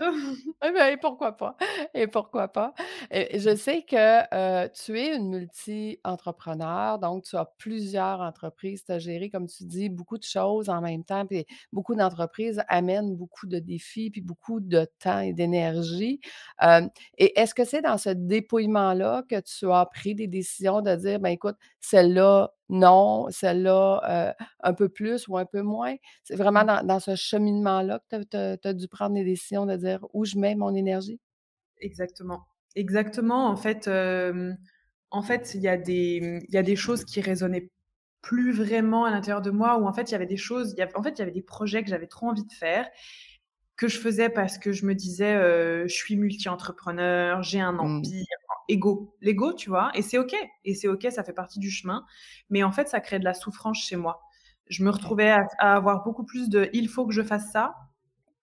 [0.64, 1.58] Eh ben, et pourquoi pas?
[1.96, 2.76] Et pourquoi pas?
[3.12, 9.32] je sais que tu es une multi-entrepreneur, donc tu as plusieurs entreprises, tu as géré,
[9.32, 13.58] comme tu dis, beaucoup de choses en même temps, puis beaucoup d'entreprises amènent beaucoup de
[13.58, 16.20] défis, puis beaucoup de temps et d'énergie.
[17.18, 21.20] et est-ce que c'est dans ce dépouillement-là que tu as pris des décisions de dire,
[21.20, 25.96] ben écoute, celle-là, non, celle-là, un peu plus ou un peu moins?
[26.24, 26.88] C'est vraiment mmh.
[26.88, 30.56] dans, ce cheminement-là que tu as, dû prendre des décisions de dire où je mets
[30.56, 31.20] mon énergie?
[31.80, 32.46] Exactement.
[32.76, 33.48] Exactement.
[33.48, 33.88] En fait,
[35.12, 37.70] en fait, il y, a des, y a des choses qui résonnaient
[38.22, 40.84] plus vraiment à l'intérieur de moi, où en fait, il y avait des choses, y
[40.96, 42.90] en fait, il y avait des projets que j'avais trop envie de faire,
[43.78, 45.36] que je faisais parce que je me disais,
[45.88, 47.80] je suis multi-entrepreneur, j'ai un mmh.
[47.80, 48.26] empire,
[48.70, 52.06] ego, l'ego, tu vois, et c'est ok, et c'est ok, ça fait partie du chemin,
[52.50, 54.22] mais en fait, ça crée de la souffrance chez moi.
[54.68, 57.76] je me retrouvais à, avoir beaucoup plus de il faut que je fasse ça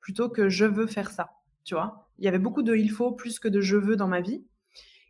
[0.01, 1.31] plutôt que je veux faire ça.
[1.65, 4.09] Tu vois, il y avait beaucoup de il faut plus que de je veux dans
[4.09, 4.45] ma vie.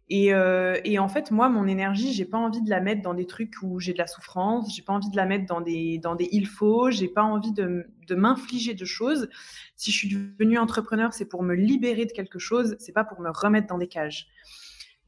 [0.09, 3.15] Et, euh, et, en fait, moi, mon énergie, j'ai pas envie de la mettre dans
[3.15, 5.97] des trucs où j'ai de la souffrance, j'ai pas envie de la mettre dans des,
[5.99, 9.31] dans des il faut, j'ai pas envie de, de m'infliger de choses.
[9.77, 13.21] Si je suis devenue entrepreneur, c'est pour me libérer de quelque chose, c'est pas pour
[13.21, 14.29] me remettre dans des cages.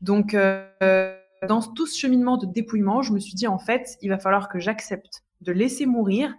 [0.04, 1.16] Donc, euh,
[1.48, 4.50] dans tout ce cheminement de dépouillement, je me suis dit, en fait, il va falloir
[4.50, 6.34] que j'accepte de laisser mourir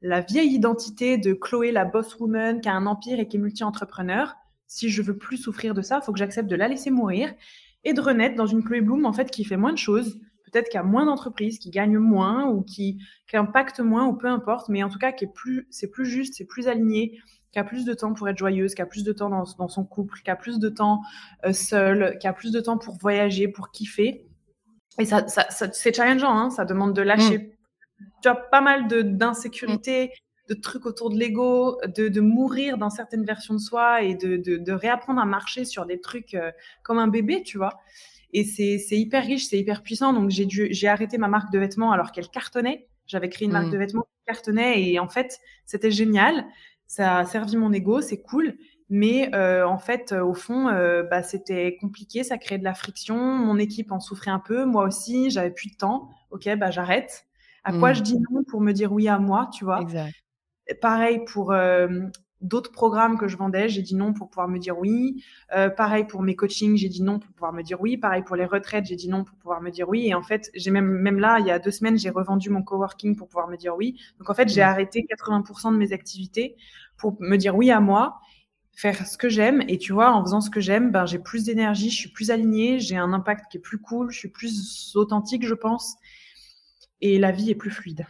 [0.00, 3.40] la vieille identité de Chloé, la boss woman, qui a un empire et qui est
[3.40, 4.34] multi-entrepreneur.
[4.66, 7.34] Si je veux plus souffrir de ça, il faut que j'accepte de la laisser mourir
[7.84, 10.18] et de renaître dans une Chloé Bloom, en fait, qui fait moins de choses,
[10.50, 12.98] peut-être qui a moins d'entreprises, qui gagne moins ou qui,
[13.28, 16.46] qui impacte moins ou peu importe, mais en tout cas, plus, c'est plus juste, c'est
[16.46, 17.20] plus aligné,
[17.52, 19.68] qui a plus de temps pour être joyeuse, qui a plus de temps dans, dans
[19.68, 21.02] son couple, qui a plus de temps
[21.44, 24.26] euh, seul, qui a plus de temps pour voyager, pour kiffer.
[24.98, 28.04] Et ça, ça, c'est challengeant, hein, ça demande de lâcher mm.
[28.22, 30.12] tu as pas mal de, d'insécurité,
[30.48, 34.72] de trucs autour de l'ego, de, de, mourir dans certaines versions de soi et de,
[34.72, 36.50] réapprendre à marcher sur des trucs euh,
[36.82, 37.80] comme un bébé, tu vois.
[38.34, 40.12] Et c'est, hyper riche, c'est hyper puissant.
[40.12, 42.88] Donc j'ai arrêté ma marque de vêtements alors qu'elle cartonnait.
[43.06, 43.72] J'avais créé une marque mm.
[43.72, 46.46] de vêtements qui cartonnait et en fait c'était génial.
[46.92, 48.58] Ça a servi mon ego, c'est cool.
[48.90, 53.16] Mais euh, en fait, au fond, euh, bah, c'était compliqué, ça créait de la friction.
[53.16, 56.10] Mon équipe en souffrait un peu, moi aussi, j'avais plus de temps.
[56.30, 57.24] Ok, bah j'arrête.
[57.64, 57.94] À quoi mm.
[57.94, 59.80] je dis non pour me dire oui à moi, tu vois?
[59.80, 60.12] Exact.
[60.82, 61.88] Pareil pour euh,
[62.42, 65.24] d'autres programmes que je vendais, j'ai dit non pour pouvoir me dire oui.
[65.54, 67.96] Euh, pareil pour mes coachings, j'ai dit non pour pouvoir me dire oui.
[67.96, 70.06] Pareil pour les retraites, j'ai dit non pour pouvoir me dire oui.
[70.08, 72.62] Et en fait, j'ai même, même là, il y a deux semaines, j'ai revendu mon
[72.62, 73.98] coworking pour pouvoir me dire oui.
[74.18, 74.64] Donc en fait, j'ai mmh.
[74.64, 76.56] arrêté 80% de mes activités
[76.96, 78.20] pour me dire oui à moi,
[78.74, 79.62] faire ce que j'aime.
[79.68, 82.30] Et tu vois, en faisant ce que j'aime, ben, j'ai plus d'énergie, je suis plus
[82.30, 85.96] alignée, j'ai un impact qui est plus cool, je suis plus authentique, je pense.
[87.00, 88.06] Et la vie est plus fluide.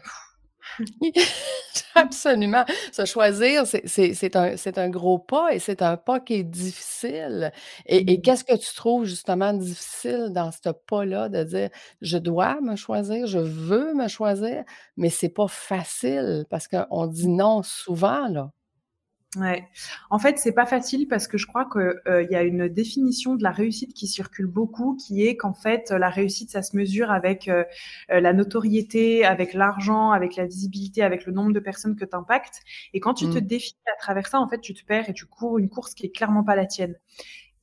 [1.95, 2.65] Absolument.
[2.93, 7.53] Se choisir, c'est un, un, gros pas et c'est un pas qui est difficile.
[7.87, 8.23] Et, et mmh.
[8.23, 13.27] qu'est-ce que tu trouves justement difficile dans ce pas-là de dire je dois me choisir,
[13.27, 14.65] je veux me choisir,
[14.97, 17.37] mais c'est pas facile parce qu'on dit mmh.
[17.37, 18.51] non souvent, là.
[19.37, 19.67] Ouais.
[20.11, 23.35] En fait, c'est pas facile parce que je crois qu'il euh, y a une définition
[23.35, 27.11] de la réussite qui circule beaucoup, qui est qu'en fait, la réussite, ça se mesure
[27.11, 27.65] avec euh,
[28.11, 32.15] euh, la notoriété, avec l'argent, avec la visibilité, avec le nombre de personnes que tu
[32.15, 32.61] impactes.
[32.93, 33.41] Et quand tu te mmh.
[33.41, 36.05] définis à travers ça, en fait, tu te perds et tu cours une course qui
[36.05, 36.97] est clairement pas la tienne.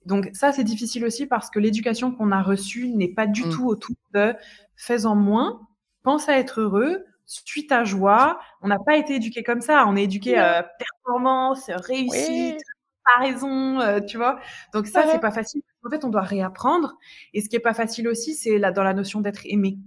[0.07, 3.49] Donc ça, c'est difficile aussi parce que l'éducation qu'on a reçue n'est pas du mmh.
[3.51, 4.33] tout autour de
[4.75, 5.67] fais-en moins,
[6.01, 8.39] pense à être heureux, suis ta joie.
[8.61, 9.85] On n'a pas été éduqué comme ça.
[9.87, 12.59] On est éduqué à performance, réussite,
[13.05, 14.39] comparaison, euh, tu vois.
[14.73, 15.61] Donc ça, c'est pas facile.
[15.85, 16.95] En fait, on doit réapprendre.
[17.33, 19.77] Et ce qui est pas facile aussi, c'est là dans la notion d'être aimé.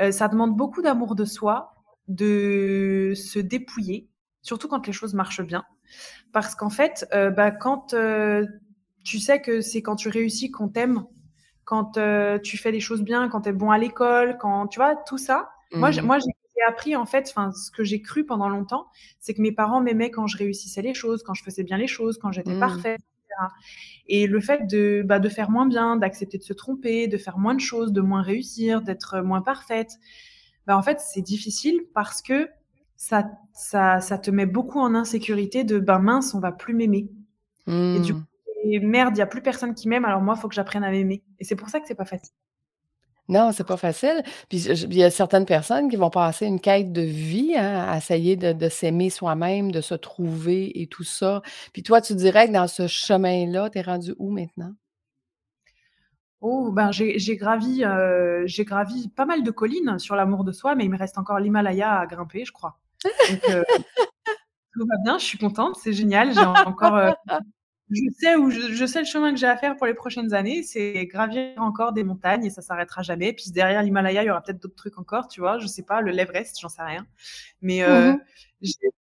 [0.00, 1.74] Euh, ça demande beaucoup d'amour de soi,
[2.08, 4.08] de se dépouiller,
[4.42, 5.64] surtout quand les choses marchent bien.
[6.32, 7.94] Parce qu'en fait, euh, bah, quand
[9.04, 11.04] tu sais que c'est quand tu réussis qu'on t'aime,
[11.64, 11.98] quand
[12.42, 15.18] tu fais les choses bien, quand tu es bon à l'école, quand tu vois, tout
[15.18, 15.50] ça.
[15.74, 16.02] Moi, mmh.
[16.02, 18.86] moi, j'ai j'ai appris en fait, enfin ce que j'ai cru pendant longtemps,
[19.20, 21.86] c'est que mes parents m'aimaient quand je réussissais les choses, quand je faisais bien les
[21.86, 22.60] choses, quand j'étais mmh.
[22.60, 23.00] parfaite.
[23.00, 23.52] Etc.
[24.08, 27.38] Et le fait de, bah, de faire moins bien, d'accepter de se tromper, de faire
[27.38, 29.98] moins de choses, de moins réussir, d'être moins parfaite,
[30.66, 32.48] bah, en fait c'est difficile parce que
[32.96, 37.08] ça, ça, ça te met beaucoup en insécurité de ben mince, on va plus m'aimer.
[37.66, 38.16] Et du mmh.
[38.16, 40.84] coup, merde, il y a plus personne qui m'aime, alors moi, il faut que j'apprenne
[40.84, 41.22] à m'aimer.
[41.38, 42.34] Et c'est pour ça que c'est pas facile.
[43.28, 44.22] Non, c'est pas facile.
[44.48, 47.96] Puis il y a certaines personnes qui vont passer une quête de vie, hein, à
[47.96, 51.42] essayer de, s'aimer soi-même, de se trouver et tout ça.
[51.72, 54.74] Puis toi, tu dirais que dans ce chemin-là, tu es rendu où maintenant?
[56.40, 60.74] Oh, ben j'ai gravi, euh, j'ai gravi pas mal de collines sur l'amour de soi,
[60.74, 62.80] mais il me reste encore l'Himalaya à grimper, je crois.
[63.30, 63.62] Donc, euh,
[64.72, 66.34] tout va bien, je suis contente, c'est génial.
[66.34, 67.12] J'ai encore euh,
[67.90, 70.62] je sais où je, sais le chemin que j'ai à faire pour les prochaines années,
[70.62, 73.32] c'est gravir encore des montagnes et ça s'arrêtera jamais.
[73.32, 75.58] Puis derrière l'Himalaya, il y aura peut-être d'autres trucs encore, tu vois.
[75.58, 77.06] Je sais pas, le l'Everest, j'en sais rien.
[77.60, 78.18] Mais euh, mmh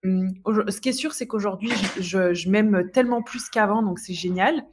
[0.04, 4.64] hum, ce qui est sûr, c'est qu'aujourd'hui, je, m'aime tellement plus qu'avant, donc c'est génial.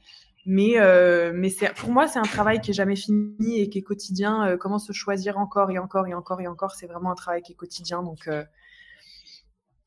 [0.46, 3.82] Mais, euh, mais pour moi, c'est un travail qui est jamais fini et qui est
[3.82, 4.48] quotidien.
[4.48, 7.42] Euh, comment se choisir encore et encore et encore et encore, c'est vraiment un travail
[7.42, 8.04] qui est quotidien.
[8.04, 8.30] Donc,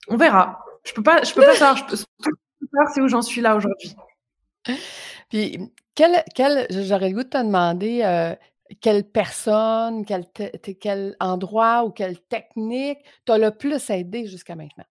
[0.09, 0.65] on verra.
[0.85, 1.77] Je peux pas, je peux pas savoir.
[1.77, 2.33] Je peux,
[2.71, 3.95] savoir c'est où j'en suis là aujourd'hui.
[5.29, 5.59] Puis,
[5.95, 8.35] quel, quel, j'aurais le goût de te demander euh,
[8.81, 10.27] quelle personne, quel,
[10.81, 14.85] quel endroit ou quelle technique t'a le plus aidé jusqu'à maintenant?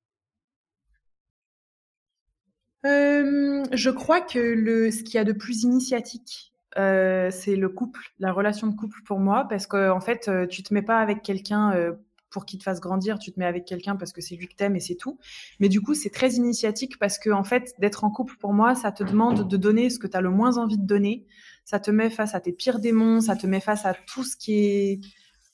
[2.84, 8.00] je crois que le, ce qu'il y a de plus initiatique, euh, c'est le couple,
[8.20, 11.00] la relation de couple pour moi, parce qu'en en fait, euh, tu te mets pas
[11.00, 11.96] avec quelqu'un
[12.30, 14.56] pour qu'il te fasse grandir, tu te mets avec quelqu'un parce que c'est lui que
[14.56, 15.20] t'aimes et c'est tout.
[15.60, 18.76] Mais du coup, c'est très initiatique parce que, en fait, d'être en couple, pour moi,
[18.76, 21.26] ça te demande de donner ce que tu as le moins envie de donner.
[21.66, 24.36] Ça te met face à tes pires démons, ça te met face à tout ce
[24.38, 25.00] qui est,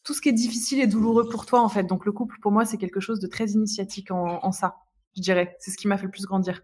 [0.03, 1.83] tout ce qui est difficile et douloureux pour toi, en fait.
[1.83, 4.77] Donc, le couple, pour moi, c'est quelque chose de très initiatique en, en ça,
[5.15, 5.55] je dirais.
[5.59, 6.61] C'est ce qui m'a fait le plus grandir.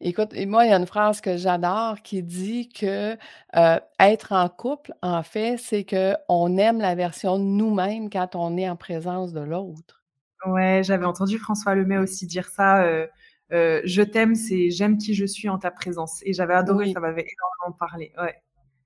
[0.00, 3.16] Écoute, et moi, il y a une phrase que j'adore qui dit que
[3.56, 8.56] euh, être en couple, en fait, c'est qu'on aime la version de nous-mêmes quand on
[8.56, 10.04] est en présence de l'autre.
[10.46, 12.84] Ouais, j'avais entendu François Lemay aussi dire ça.
[12.84, 13.08] Euh,
[13.52, 16.20] euh, je t'aime, c'est j'aime qui je suis en ta présence.
[16.24, 18.12] Et j'avais adoré, ça m'avait énormément parlé.
[18.18, 18.36] Ouais.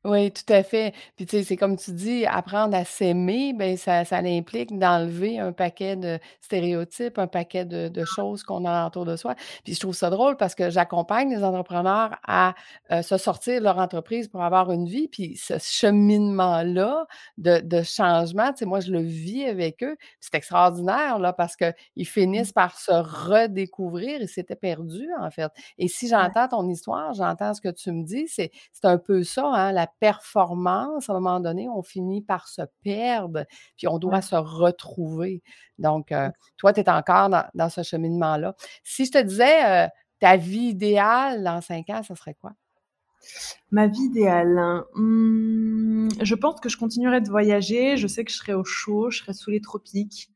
[0.04, 0.92] Oui, tout à fait.
[1.14, 5.38] Puis tu sais, c'est comme tu dis, apprendre à s'aimer, ben ça ça implique d'enlever
[5.38, 9.36] un paquet de stéréotypes, un paquet de de choses qu'on a autour de soi.
[9.62, 12.54] Puis je trouve ça drôle parce que j'accompagne les entrepreneurs à,
[12.90, 15.06] euh, se sortir de leur entreprise pour avoir une vie.
[15.06, 17.06] Puis ce cheminement-là
[17.38, 19.96] de de changement, tu sais, moi, je le vis avec eux.
[20.18, 22.04] c'est extraordinaire, là, parce qu'ils mmh.
[22.04, 24.20] finissent par se redécouvrir.
[24.20, 25.52] Ils s'étaient perdus, en fait.
[25.78, 29.22] Et si j'entends ton histoire, j'entends ce que tu me dis, c'est c'est un peu
[29.22, 33.44] ça, hein, la performance, à un moment donné, on finit par se perdre,
[33.76, 35.42] puis on doit se retrouver.
[35.78, 38.54] Donc, euh, toi, tu es encore dans, ce cheminement-là.
[38.84, 39.88] Si je te disais, euh,
[40.20, 42.52] ta vie idéale dans cinq ans, ce serait quoi?
[43.70, 47.96] Ma vie idéale, hein, mmh, je pense que je continuerai de voyager.
[47.96, 50.28] Je sais que je serai au chaud, je serai sous les tropiques.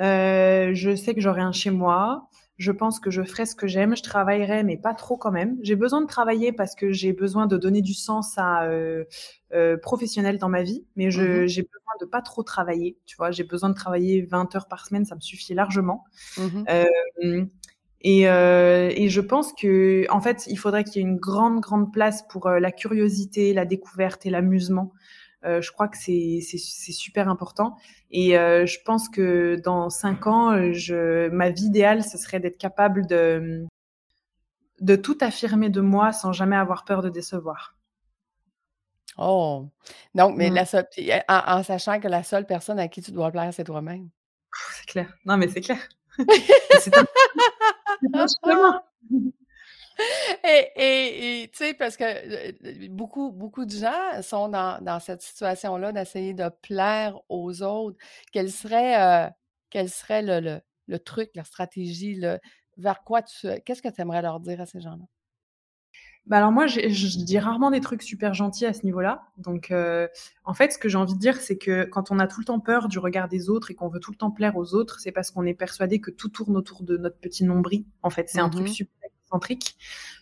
[0.00, 3.66] Euh, je sais que j'aurai un chez moi je pense que je ferai ce que
[3.66, 5.56] j'aime, je travaillerai, mais pas trop quand même.
[5.62, 9.04] J'ai besoin de travailler parce que j'ai besoin de donner du sens à euh,
[9.52, 12.98] euh, professionnel dans ma vie, mais mmh j'ai besoin de pas trop travailler.
[13.06, 16.04] Tu vois, j'ai besoin de travailler 20 heures par semaine, ça me suffit largement.
[16.36, 17.44] Mmh euh,
[18.04, 21.92] et, et, je pense que, en fait, il faudrait qu'il y ait une grande, grande
[21.92, 24.92] place pour la curiosité, la découverte et l'amusement.
[25.44, 27.76] Euh, je crois que c'est super important.
[28.10, 32.58] Et euh, je pense que dans cinq ans, je, ma vie idéale, ce serait d'être
[32.58, 33.66] capable de,
[34.80, 37.76] de tout affirmer de moi sans jamais avoir peur de décevoir.
[39.18, 39.68] Oh!
[40.14, 40.54] Donc, mais mmh.
[40.54, 40.86] la seule,
[41.28, 44.08] en, sachant que la seule personne à qui tu dois plaire, c'est toi-même.
[44.74, 45.12] C'est clair.
[45.24, 45.78] Non, mais c'est clair.
[46.78, 47.04] c'est un...
[50.44, 56.48] Et, tu sais, parce que beaucoup, beaucoup de gens sont dans, cette situation-là d'essayer de
[56.62, 57.98] plaire aux autres.
[58.32, 59.30] Quel serait,
[59.70, 62.20] quel serait le, truc, la stratégie,
[62.76, 63.48] vers quoi tu.
[63.64, 65.04] Qu'est-ce que tu aimerais leur dire à ces gens-là?
[66.26, 69.22] Bah alors moi, je, dis rarement des trucs super gentils à ce niveau-là.
[69.38, 69.72] Donc,
[70.44, 72.44] en fait, ce que j'ai envie de dire, c'est que quand on a tout le
[72.44, 75.00] temps peur du regard des autres et qu'on veut tout le temps plaire aux autres,
[75.00, 77.84] c'est parce qu'on est persuadé que tout tourne autour de notre petit nombril.
[78.02, 78.84] En fait, c'est un truc mmh
[79.40, 79.58] super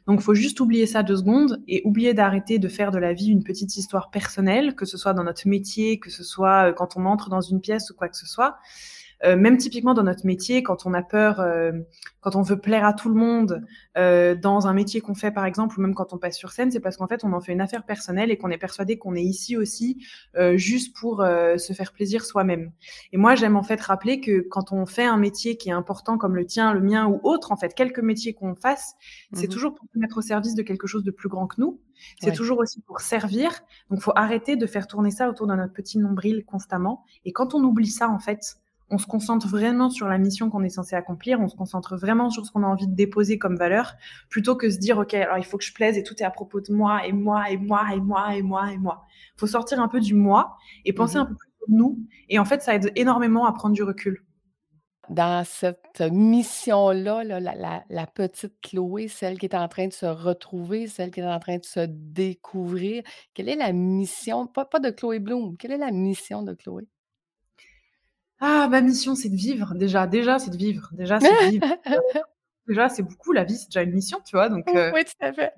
[0.07, 3.29] donc, faut juste oublier ça deux secondes et oublier d'arrêter de faire de la vie
[3.29, 6.97] une petite histoire personnelle, que ce soit dans notre métier, que ce soit euh, quand
[6.97, 8.57] on entre dans une pièce ou quoi que ce soit.
[9.25, 11.73] Euh, même typiquement dans notre métier, quand on a peur, euh,
[12.21, 13.63] quand on veut plaire à tout le monde,
[13.99, 16.71] euh, dans un métier qu'on fait par exemple, ou même quand on passe sur scène,
[16.71, 19.15] c'est parce qu'en fait on en fait une affaire personnelle et qu'on est persuadé qu'on
[19.15, 20.05] est ici aussi
[20.55, 22.73] juste pour se faire plaisir soi-même.
[23.13, 26.19] Et moi j'aime en fait rappeler que quand on fait un métier qui est important
[26.19, 28.95] comme le tien, le mien ou autre, en fait, quelques métiers qu'on fasse,
[29.33, 31.61] c'est mmh toujours pour se mettre au service de quelque chose de plus grand que
[31.61, 31.81] nous.
[32.21, 33.51] C'est toujours aussi pour servir.
[33.91, 37.05] Donc, faut arrêter de faire tourner ça autour de notre petit nombril constamment.
[37.25, 38.57] Et quand on oublie ça, en fait,
[38.91, 42.29] on se concentre vraiment sur la mission qu'on est censé accomplir, on se concentre vraiment
[42.29, 43.95] sur ce qu'on a envie de déposer comme valeur,
[44.29, 46.31] plutôt que se dire, OK, alors il faut que je plaise et tout est à
[46.31, 49.05] propos de moi, et moi, et moi, et moi, et moi, et moi.
[49.37, 51.23] Il faut sortir un peu du moi et penser mhm.
[51.23, 51.99] un peu plus de nous.
[52.29, 54.25] Et en fait, ça aide énormément à prendre du recul.
[55.09, 61.11] Dans cette mission-là, la, petite Chloé, celle qui est en train de se retrouver, celle
[61.11, 63.03] qui est en train de se découvrir,
[63.35, 66.87] quelle est la mission, pas, pas de Chloé Bloom, quelle est la mission de Chloé?
[68.41, 69.75] Ah, ma mission, c'est de vivre.
[69.75, 70.89] Déjà, déjà, c'est de vivre.
[70.93, 71.67] Déjà, c'est de vivre.
[72.67, 73.33] déjà, c'est beaucoup.
[73.33, 74.49] La vie, c'est déjà une mission, tu vois.
[74.49, 75.53] Donc, euh, oui, tout à fait.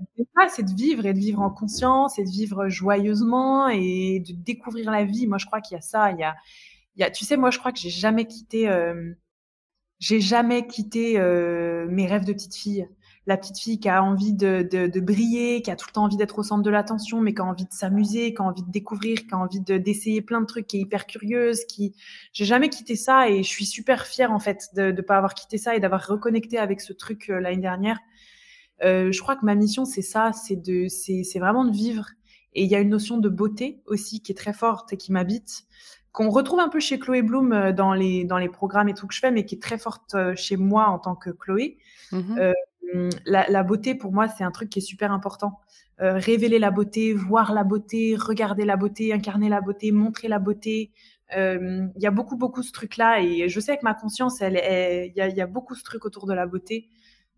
[0.48, 4.90] c'est de vivre et de vivre en conscience et de vivre joyeusement et de découvrir
[4.90, 5.28] la vie.
[5.28, 6.10] Moi, je crois qu'il y a ça.
[6.10, 6.34] Il y a,
[6.96, 9.12] il y a, tu sais, moi, je crois que j'ai jamais quitté, euh,
[10.00, 12.88] j'ai jamais quitté euh, mes rêves de petite fille
[13.26, 16.16] la petite fille qui a envie de, de, briller, qui a tout le temps envie
[16.16, 18.70] d'être au centre de l'attention, mais qui a envie de s'amuser, qui a envie de
[18.70, 21.94] découvrir, qui a envie d'essayer plein de trucs, qui est hyper curieuse, qui
[22.32, 25.34] j'ai jamais quitté ça et je suis super fière en fait de ne pas avoir
[25.34, 28.00] quitté ça et d'avoir reconnecté avec ce truc euh, l'année dernière.
[28.82, 32.06] Euh, je crois que ma mission c'est ça, c'est de c'est vraiment de vivre
[32.54, 35.12] et il y a une notion de beauté aussi qui est très forte et qui
[35.12, 35.62] m'habite
[36.10, 39.06] qu'on retrouve un peu chez Chloé Bloom euh, dans les dans les programmes et tout
[39.06, 41.78] que je fais, mais qui est très forte chez moi en tant que Chloé.
[42.10, 42.52] Mmh
[43.26, 45.58] la, beauté, pour moi, c'est un truc qui est super important.
[46.00, 50.38] Euh, révéler la beauté, voir la beauté, regarder la beauté, incarner la beauté, montrer la
[50.38, 50.90] beauté,
[51.34, 53.22] il y a beaucoup, beaucoup ce truc-là.
[53.22, 56.04] Et je sais que ma conscience, il elle, y, a, y, a, beaucoup ce truc
[56.04, 56.88] autour de la beauté.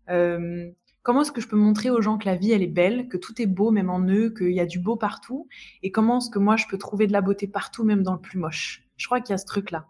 [0.07, 3.15] comment est-ce que je peux montrer aux gens que la vie, elle est belle, que
[3.15, 5.47] tout est beau, même en eux, qu'il y a du beau partout?
[5.81, 8.21] Et comment est-ce que moi, je peux trouver de la beauté partout, même dans le
[8.21, 8.83] plus moche?
[8.97, 9.85] Je crois qu'il y a ce truc-là.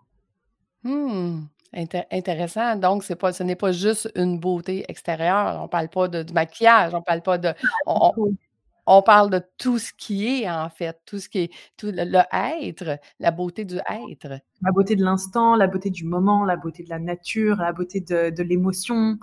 [1.74, 2.76] Intéressant.
[2.76, 5.62] Donc, c'est pas, ce n'est pas juste une beauté extérieure.
[5.62, 7.54] On parle pas de, du maquillage, on parle pas de.
[8.88, 12.22] On, parle de tout ce qui est, en fait, tout ce qui est tout le,
[12.32, 14.40] être, la beauté du être.
[14.62, 18.00] La beauté de l'instant, la beauté du moment, la beauté de la nature, la beauté
[18.00, 19.18] de, l'émotion.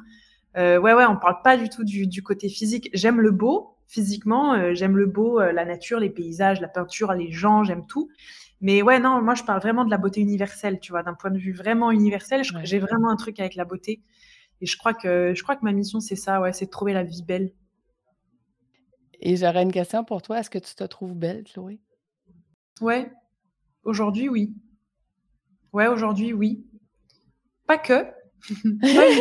[0.56, 2.90] Euh, ouais, ouais, on parle pas du tout du, côté physique.
[2.92, 7.12] J'aime le beau, physiquement, euh, j'aime le beau, euh, la nature, les paysages, la peinture,
[7.12, 8.08] les gens, j'aime tout.
[8.62, 11.30] Mais ouais, non, moi, je parle vraiment de la beauté universelle, tu vois, d'un point
[11.30, 12.42] de vue vraiment universel.
[12.62, 14.00] J'ai vraiment un truc avec la beauté.
[14.60, 16.92] Et je crois que, je crois que ma mission, c'est ça, ouais, c'est de trouver
[16.92, 17.52] la vie belle.
[19.20, 20.38] Et j'aurais une question pour toi.
[20.38, 21.80] Est-ce que tu te trouves belle, Chloé?
[22.80, 23.10] Ouais.
[23.82, 24.54] Aujourd'hui, oui.
[25.72, 26.64] Ouais, aujourd'hui, oui.
[27.66, 28.06] Pas que.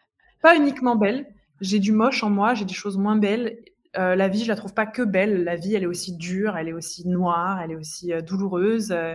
[0.42, 1.32] pas uniquement belle.
[1.60, 3.62] J'ai du moche en moi, j'ai des choses moins belles.
[3.96, 5.44] Euh, la vie, je la trouve pas que belle.
[5.44, 8.92] La vie, elle est aussi dure, elle est aussi noire, elle est aussi euh, douloureuse.
[8.92, 9.14] Euh.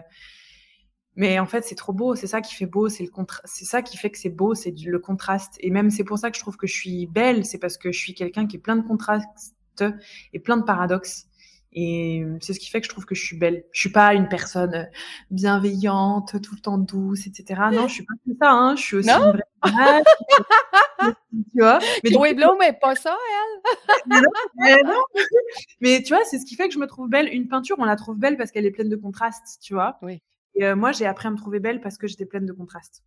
[1.15, 2.15] mais en fait, c'est trop beau.
[2.15, 2.89] C'est ça qui fait beau.
[2.89, 3.11] C'est le
[3.45, 4.53] C'est ça qui fait que c'est beau.
[4.55, 5.55] C'est le contraste.
[5.61, 7.45] Et même, c'est pour ça que je trouve que je suis belle.
[7.45, 9.55] C'est parce que je suis quelqu'un qui est plein de contrastes
[10.33, 11.27] et plein de paradoxes.
[11.77, 13.65] Et c'est ce qui fait que je trouve que je suis belle.
[13.73, 14.89] Je suis pas une personne
[15.29, 17.61] bienveillante, tout le temps douce, etc.
[17.73, 18.51] Non, je suis pas comme ça.
[18.51, 18.75] Hein.
[18.77, 19.43] Je suis aussi une vraie
[21.01, 21.79] tu vois.
[22.03, 23.61] Mais Bloom mais pas ça, elle.
[24.55, 25.03] mais, non,
[25.81, 27.27] mais tu vois, c'est ce qui fait que je me trouve belle.
[27.33, 29.97] Une peinture, on la trouve belle parce qu'elle est pleine de contrastes, tu vois.
[30.01, 30.21] Oui.
[30.55, 33.03] Et euh, moi, j'ai appris à me trouver belle parce que j'étais pleine de contrastes.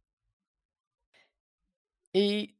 [2.12, 2.54] Et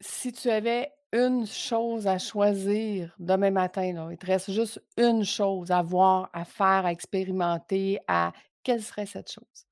[0.00, 5.70] si tu avais une chose à choisir demain matin, il te reste juste une chose
[5.70, 9.66] à voir, à faire, à expérimenter, à quelle serait cette chose?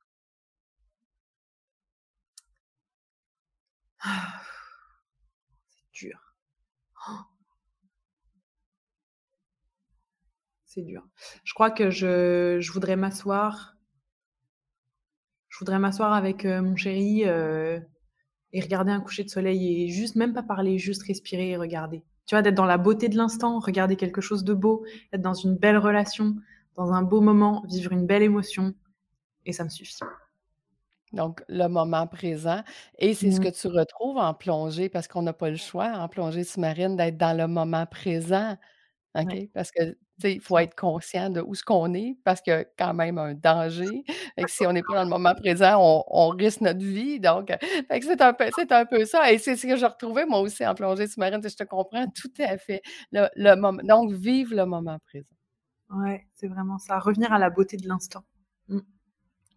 [4.03, 4.40] Ah
[6.00, 6.18] dur.
[10.64, 11.03] C'est dur.
[11.44, 13.74] Je crois que je, je voudrais m'asseoir.
[15.48, 17.81] Je voudrais m'asseoir avec euh, mon chéri euh,
[18.53, 22.03] et regarder un coucher de soleil et juste, même pas parler, juste respirer et regarder.
[22.27, 25.35] Tu vois, d'être dans la beauté de l'instant, regarder quelque chose de beau, être dans
[25.35, 26.37] une belle relation,
[26.77, 28.75] dans un beau moment, vivre une belle émotion.
[29.47, 29.99] Et ça me suffit.
[31.13, 32.63] Donc, le moment présent.
[32.99, 36.09] Et c'est ce que tu retrouves en plongée, parce qu'on n'a pas le choix, en
[36.09, 38.57] plongée sous-marine, d'être dans le moment présent.
[39.14, 39.49] OK?
[39.53, 42.53] Parce que, tu sais, il faut être conscient de où ce qu'on est, parce qu'il
[42.53, 44.05] y a quand même un danger.
[44.46, 47.18] Si on n'est pas dans le moment présent, on, risque notre vie.
[47.18, 47.53] Donc,
[47.90, 49.33] c'est un, peu, un peu ça.
[49.33, 51.40] Et c'est ce que j'ai retrouvé, moi aussi, en plongée sous-marine.
[51.42, 52.83] Je te comprends tout à fait.
[53.11, 55.35] Le, moment, donc, vivre le moment présent.
[55.90, 56.99] Ouais, c'est vraiment ça.
[57.01, 58.23] Revenir à la beauté de l'instant.
[58.68, 58.79] Mmh.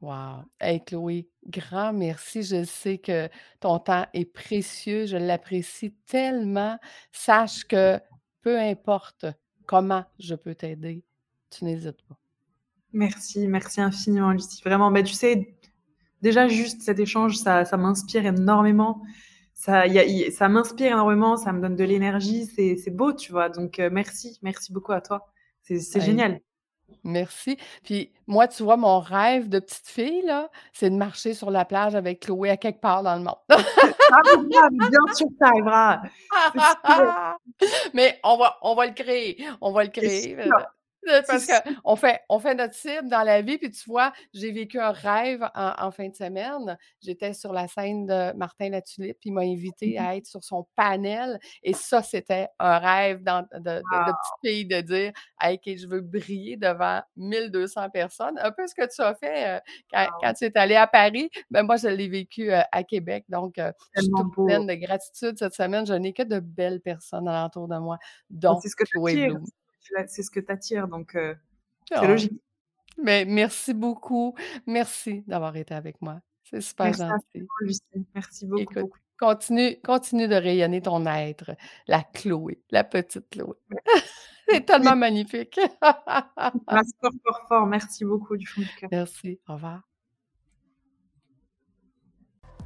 [0.01, 0.45] Wow!
[0.59, 2.41] Hey Chloé, grand merci.
[2.41, 5.05] Je sais que ton temps est précieux.
[5.05, 6.79] Je l'apprécie tellement.
[7.11, 7.99] Sache que
[8.41, 9.25] peu importe
[9.65, 11.03] comment je peux t'aider,
[11.49, 12.17] tu n'hésites pas.
[12.93, 14.61] Merci, merci infiniment, Lucie.
[14.63, 15.55] Vraiment, mais tu sais,
[16.21, 19.01] déjà juste cet échange, ça, ça m'inspire énormément.
[19.53, 19.83] Ça,
[20.31, 22.45] ça m'inspire énormément, ça me donne de l'énergie.
[22.45, 23.49] C'est beau, tu vois.
[23.49, 25.31] Donc, euh, merci, merci beaucoup à toi.
[25.61, 26.39] C'est génial.
[27.03, 27.57] Merci.
[27.83, 31.65] Puis moi, tu vois, mon rêve de petite fille, là, c'est de marcher sur la
[31.65, 33.35] plage avec Chloé à quelque part dans le monde.
[33.49, 36.01] ah, bien sûr, ça arrivera.
[37.93, 39.45] Mais on va, on va le créer.
[39.59, 40.37] On va le créer.
[41.27, 44.79] Parce qu'on fait, on fait notre cible dans la vie, puis tu vois, j'ai vécu
[44.79, 46.77] un rêve en, fin de semaine.
[47.01, 50.43] J'étais sur la scène de Martin Latulippe, puis il m'a invité mmh à être sur
[50.43, 51.39] son panel.
[51.61, 55.11] Et ça, c'était un rêve de, petite fille de dire
[55.41, 58.37] hey, je veux briller devant 1200 personnes.
[58.39, 59.59] Un peu ce que tu as fait euh,
[60.21, 61.29] quand, tu es allé à Paris.
[61.51, 63.25] Ben, moi, je l'ai vécu euh, à Québec.
[63.29, 65.85] Donc, euh, je suis toute pleine de gratitude cette semaine.
[65.85, 67.97] Je n'ai que de belles personnes alentour de moi.
[68.29, 68.99] Donc, c'est ce que tu
[70.07, 71.35] c'est ce que tu attires, donc euh,
[71.87, 72.07] c'est ah.
[72.07, 72.41] logique.
[73.01, 74.35] Mais merci beaucoup.
[74.67, 76.21] Merci d'avoir été avec moi.
[76.43, 77.47] C'est super merci gentil.
[78.13, 78.91] Merci beaucoup.
[79.19, 81.55] continue, continue de rayonner ton être,
[81.87, 83.55] la Chloé, la petite Chloé.
[84.47, 85.59] c'est tellement magnifique.
[86.71, 87.65] merci fort, fort, fort.
[87.65, 88.89] Merci beaucoup du fond du cœur.
[88.91, 89.39] Merci.
[89.47, 89.92] Au revoir.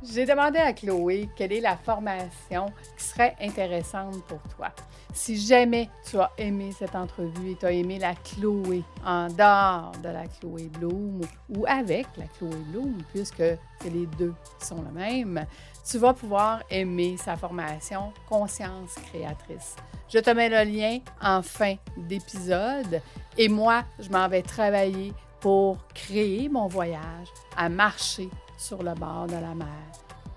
[0.03, 2.67] J'ai demandé à Chloé quelle est la formation
[2.97, 4.69] qui serait intéressante pour toi.
[5.11, 9.93] Si jamais tu as aimé cette entrevue et tu as aimé la Chloé en dehors
[10.03, 14.91] de la Chloé Bloom ou avec la Chloé Bloom, puisque les deux qui sont le
[14.91, 15.45] même,
[15.89, 19.75] tu vas pouvoir aimer sa formation Conscience créatrice.
[20.09, 23.01] Je te mets le lien en fin d'épisode
[23.35, 29.27] et moi, je m'en vais travailler pour créer mon voyage à marcher sur le bord
[29.27, 29.67] de la mer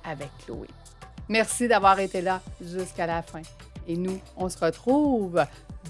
[0.04, 0.68] avec Chloé.
[1.28, 3.42] Merci d'avoir été là jusqu'à la fin.
[3.86, 5.44] Et nous, on se retrouve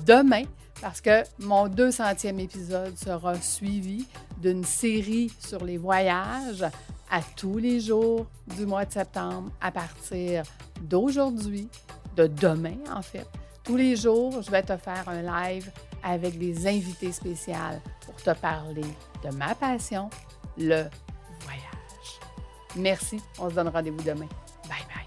[0.06, 0.44] demain
[0.80, 4.06] parce que mon 200e épisode sera suivi
[4.38, 6.64] d'une série sur les voyages
[7.10, 8.26] à tous les jours
[8.56, 10.44] du mois de septembre à partir
[10.82, 11.68] d'aujourd'hui,
[12.16, 13.26] de demain en fait.
[13.64, 15.70] Tous les jours, je vais te faire un live
[16.02, 17.54] avec des invités spéciaux
[18.06, 18.86] pour te parler
[19.24, 20.08] de ma passion,
[20.56, 20.84] le
[21.40, 21.79] voyage.
[22.76, 23.20] Merci.
[23.38, 24.28] On se donne rendez-vous demain.
[24.68, 24.99] Bye bye.